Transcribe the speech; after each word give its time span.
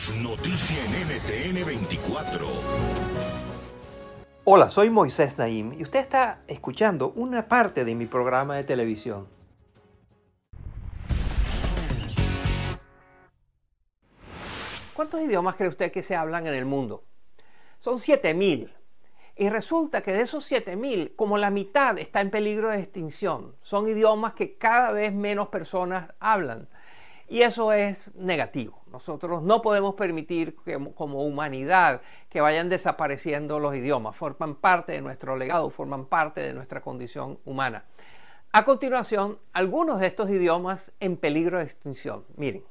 Es 0.00 0.16
noticia 0.16 0.78
en 0.82 1.52
NTN 1.52 1.66
24. 1.66 2.46
Hola, 4.44 4.70
soy 4.70 4.88
Moisés 4.88 5.36
Naim 5.36 5.74
y 5.74 5.82
usted 5.82 6.00
está 6.00 6.40
escuchando 6.48 7.12
una 7.16 7.46
parte 7.48 7.84
de 7.84 7.94
mi 7.94 8.06
programa 8.06 8.56
de 8.56 8.64
televisión. 8.64 9.28
¿Cuántos 14.94 15.20
idiomas 15.20 15.56
cree 15.56 15.68
usted 15.68 15.92
que 15.92 16.02
se 16.02 16.16
hablan 16.16 16.46
en 16.46 16.54
el 16.54 16.64
mundo? 16.64 17.04
Son 17.78 17.98
7000. 17.98 18.72
Y 19.36 19.50
resulta 19.50 20.00
que 20.00 20.14
de 20.14 20.22
esos 20.22 20.46
7000, 20.46 21.14
como 21.14 21.36
la 21.36 21.50
mitad 21.50 21.98
está 21.98 22.22
en 22.22 22.30
peligro 22.30 22.70
de 22.70 22.80
extinción. 22.80 23.54
Son 23.60 23.86
idiomas 23.86 24.32
que 24.32 24.56
cada 24.56 24.92
vez 24.92 25.12
menos 25.12 25.48
personas 25.48 26.14
hablan. 26.20 26.70
Y 27.30 27.42
eso 27.42 27.72
es 27.72 28.12
negativo. 28.16 28.82
Nosotros 28.90 29.40
no 29.44 29.62
podemos 29.62 29.94
permitir 29.94 30.56
que, 30.64 30.76
como 30.96 31.22
humanidad 31.22 32.02
que 32.28 32.40
vayan 32.40 32.68
desapareciendo 32.68 33.60
los 33.60 33.76
idiomas. 33.76 34.16
Forman 34.16 34.56
parte 34.56 34.92
de 34.92 35.00
nuestro 35.00 35.36
legado, 35.36 35.70
forman 35.70 36.06
parte 36.06 36.40
de 36.40 36.52
nuestra 36.52 36.80
condición 36.80 37.38
humana. 37.44 37.84
A 38.50 38.64
continuación, 38.64 39.38
algunos 39.52 40.00
de 40.00 40.08
estos 40.08 40.28
idiomas 40.28 40.90
en 40.98 41.16
peligro 41.16 41.58
de 41.58 41.64
extinción. 41.64 42.24
Miren. 42.36 42.64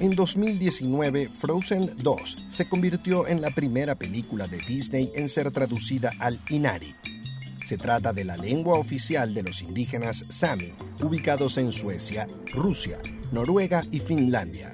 En 0.00 0.16
2019, 0.16 1.28
Frozen 1.28 1.94
2 1.98 2.46
se 2.48 2.66
convirtió 2.70 3.26
en 3.26 3.42
la 3.42 3.50
primera 3.50 3.96
película 3.96 4.46
de 4.46 4.56
Disney 4.66 5.12
en 5.14 5.28
ser 5.28 5.50
traducida 5.50 6.10
al 6.18 6.40
Inari. 6.48 6.94
Se 7.70 7.78
trata 7.78 8.12
de 8.12 8.24
la 8.24 8.36
lengua 8.36 8.80
oficial 8.80 9.32
de 9.32 9.44
los 9.44 9.62
indígenas 9.62 10.24
Sami, 10.28 10.72
ubicados 11.04 11.56
en 11.56 11.70
Suecia, 11.70 12.26
Rusia, 12.52 12.98
Noruega 13.30 13.84
y 13.92 14.00
Finlandia. 14.00 14.72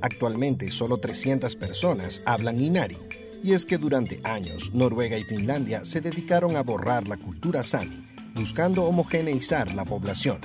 Actualmente 0.00 0.72
solo 0.72 0.98
300 0.98 1.54
personas 1.54 2.22
hablan 2.26 2.60
Inari, 2.60 2.98
y 3.44 3.52
es 3.52 3.64
que 3.64 3.78
durante 3.78 4.20
años 4.24 4.74
Noruega 4.74 5.16
y 5.16 5.22
Finlandia 5.22 5.84
se 5.84 6.00
dedicaron 6.00 6.56
a 6.56 6.64
borrar 6.64 7.06
la 7.06 7.18
cultura 7.18 7.62
Sami, 7.62 8.04
buscando 8.34 8.82
homogeneizar 8.82 9.72
la 9.72 9.84
población. 9.84 10.38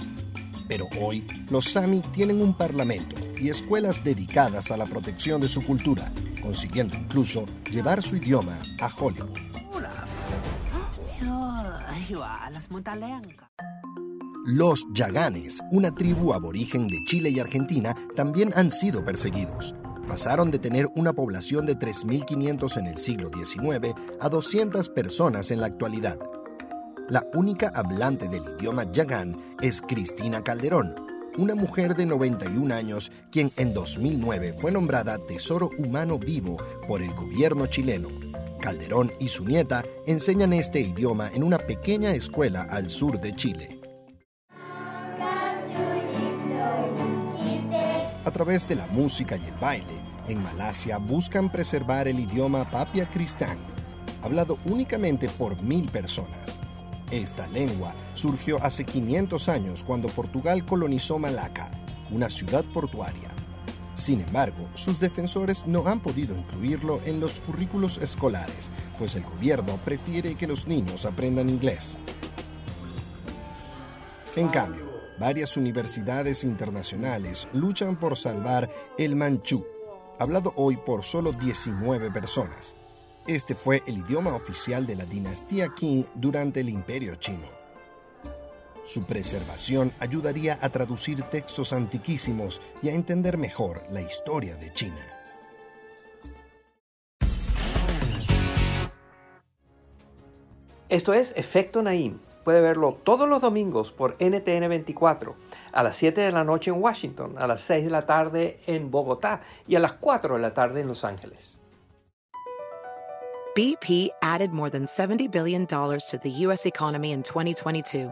Pero 0.67 0.87
hoy 1.01 1.25
los 1.49 1.71
Sami 1.71 2.01
tienen 2.13 2.39
un 2.39 2.53
parlamento 2.53 3.15
y 3.41 3.49
escuelas 3.49 4.03
dedicadas 4.03 4.69
a 4.69 4.77
la 4.77 4.85
protección 4.85 5.41
de 5.41 5.49
su 5.49 5.65
cultura, 5.65 6.11
consiguiendo 6.39 6.95
incluso 6.95 7.47
llevar 7.71 8.03
su 8.03 8.17
idioma 8.17 8.59
a 8.79 8.95
Hollywood. 8.95 9.48
Los 14.45 14.85
Yaganes, 14.93 15.59
una 15.71 15.93
tribu 15.93 16.33
aborigen 16.33 16.87
de 16.87 16.97
Chile 17.05 17.29
y 17.29 17.39
Argentina, 17.39 17.95
también 18.15 18.51
han 18.55 18.71
sido 18.71 19.03
perseguidos. 19.03 19.75
Pasaron 20.07 20.49
de 20.49 20.59
tener 20.59 20.87
una 20.95 21.13
población 21.13 21.65
de 21.65 21.77
3.500 21.77 22.77
en 22.77 22.87
el 22.87 22.97
siglo 22.97 23.29
XIX 23.33 23.93
a 24.19 24.29
200 24.29 24.89
personas 24.89 25.51
en 25.51 25.59
la 25.59 25.67
actualidad. 25.67 26.17
La 27.09 27.25
única 27.33 27.71
hablante 27.75 28.27
del 28.27 28.43
idioma 28.57 28.91
Yagán 28.91 29.55
es 29.61 29.81
Cristina 29.81 30.43
Calderón, 30.43 30.95
una 31.37 31.55
mujer 31.55 31.95
de 31.95 32.05
91 32.05 32.73
años 32.73 33.11
quien 33.31 33.51
en 33.55 33.73
2009 33.73 34.55
fue 34.57 34.71
nombrada 34.71 35.17
Tesoro 35.17 35.69
Humano 35.77 36.17
Vivo 36.17 36.57
por 36.87 37.01
el 37.01 37.13
gobierno 37.13 37.67
chileno. 37.67 38.28
Calderón 38.59 39.11
y 39.19 39.29
su 39.29 39.45
nieta 39.45 39.83
enseñan 40.05 40.53
este 40.53 40.79
idioma 40.79 41.31
en 41.33 41.43
una 41.43 41.57
pequeña 41.57 42.11
escuela 42.11 42.63
al 42.63 42.89
sur 42.89 43.19
de 43.19 43.35
Chile. 43.35 43.79
A 48.25 48.31
través 48.31 48.67
de 48.67 48.75
la 48.75 48.85
música 48.87 49.37
y 49.37 49.47
el 49.47 49.55
baile, 49.59 49.85
en 50.27 50.43
Malasia 50.43 50.97
buscan 50.97 51.49
preservar 51.49 52.07
el 52.07 52.19
idioma 52.19 52.69
Papia 52.69 53.09
Cristán, 53.09 53.57
hablado 54.21 54.59
únicamente 54.65 55.27
por 55.29 55.59
mil 55.63 55.89
personas. 55.89 56.37
Esta 57.09 57.47
lengua 57.47 57.95
surgió 58.13 58.63
hace 58.63 58.85
500 58.85 59.49
años 59.49 59.83
cuando 59.83 60.09
Portugal 60.09 60.63
colonizó 60.63 61.17
Malaca, 61.17 61.71
una 62.11 62.29
ciudad 62.29 62.63
portuaria. 62.65 63.29
Sin 63.99 64.21
embargo, 64.21 64.65
sus 64.75 64.97
defensores 64.97 65.67
no 65.67 65.85
han 65.85 65.99
podido 65.99 66.33
incluirlo 66.33 67.01
en 67.03 67.19
los 67.19 67.41
currículos 67.41 67.97
escolares, 67.97 68.71
pues 68.97 69.17
el 69.17 69.23
gobierno 69.23 69.75
prefiere 69.83 70.35
que 70.35 70.47
los 70.47 70.67
niños 70.67 71.05
aprendan 71.05 71.49
inglés. 71.49 71.97
En 74.37 74.47
cambio, 74.47 74.85
varias 75.19 75.57
universidades 75.57 76.45
internacionales 76.45 77.49
luchan 77.51 77.99
por 77.99 78.17
salvar 78.17 78.69
el 78.97 79.17
manchú, 79.17 79.65
hablado 80.17 80.53
hoy 80.55 80.77
por 80.77 81.03
solo 81.03 81.33
19 81.33 82.09
personas. 82.09 82.77
Este 83.27 83.53
fue 83.53 83.83
el 83.85 83.97
idioma 83.97 84.33
oficial 84.33 84.87
de 84.87 84.95
la 84.95 85.03
dinastía 85.03 85.73
Qing 85.75 86.05
durante 86.15 86.61
el 86.61 86.69
Imperio 86.69 87.15
Chino. 87.15 87.58
Su 88.89 89.03
preservación 89.03 89.93
ayudaría 89.99 90.57
a 90.59 90.69
traducir 90.69 91.21
textos 91.21 91.73
antiquísimos 91.73 92.59
y 92.81 92.89
a 92.89 92.93
entender 92.93 93.37
mejor 93.37 93.83
la 93.91 94.01
historia 94.01 94.55
de 94.55 94.73
China. 94.73 95.05
Esto 100.89 101.13
es 101.13 101.33
Efecto 101.37 101.83
Naim. 101.83 102.17
Puede 102.43 102.61
verlo 102.61 102.97
todos 103.03 103.29
los 103.29 103.43
domingos 103.43 103.91
por 103.91 104.17
NTN 104.19 104.67
24, 104.67 105.35
a 105.71 105.83
las 105.83 105.95
7 105.95 106.21
de 106.21 106.31
la 106.31 106.43
noche 106.43 106.71
en 106.71 106.81
Washington, 106.81 107.35
a 107.37 107.45
las 107.45 107.61
6 107.61 107.85
de 107.85 107.91
la 107.91 108.07
tarde 108.07 108.59
en 108.65 108.89
Bogotá 108.89 109.41
y 109.67 109.75
a 109.75 109.79
las 109.79 109.93
4 109.93 110.37
de 110.37 110.41
la 110.41 110.55
tarde 110.55 110.81
en 110.81 110.87
Los 110.87 111.05
Ángeles. 111.05 111.59
BP 113.55 114.09
added 114.23 114.51
more 114.51 114.71
than 114.71 114.87
$70 114.87 115.29
billion 115.29 115.67
to 115.67 116.17
the 116.23 116.31
U.S. 116.47 116.65
economy 116.65 117.11
in 117.11 117.21
2022. 117.21 118.11